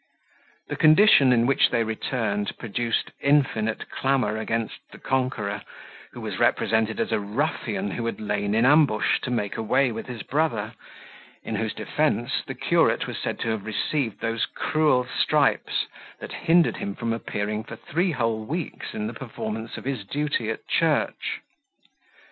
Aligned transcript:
The 0.69 0.75
condition 0.75 1.31
in 1.31 1.45
which 1.45 1.69
they 1.69 1.83
returned 1.83 2.57
produced 2.57 3.11
infinite 3.21 3.87
clamour 3.91 4.35
against 4.35 4.79
the 4.91 4.97
conqueror, 4.97 5.61
who 6.13 6.21
was 6.21 6.39
represented 6.39 6.99
as 6.99 7.11
a 7.11 7.19
ruffian 7.19 7.91
who 7.91 8.07
had 8.07 8.19
lain 8.19 8.55
in 8.55 8.65
ambush 8.65 9.19
to 9.21 9.29
make 9.29 9.57
away 9.57 9.91
with 9.91 10.07
his 10.07 10.23
brother, 10.23 10.73
in 11.43 11.53
whose 11.57 11.75
defence 11.75 12.41
the 12.47 12.55
curate 12.55 13.05
was 13.05 13.19
said 13.19 13.37
to 13.41 13.49
have 13.49 13.63
received 13.67 14.21
those 14.21 14.47
cruel 14.47 15.05
stripes 15.05 15.85
that 16.17 16.33
hindered 16.33 16.77
him 16.77 16.95
from 16.95 17.13
appearing 17.13 17.63
for 17.63 17.75
three 17.75 18.09
whole 18.09 18.43
weeks 18.43 18.95
in 18.95 19.05
the 19.05 19.13
performance 19.13 19.77
of 19.77 19.85
his 19.85 20.03
duty 20.03 20.49
at 20.49 20.67
church. 20.67 21.41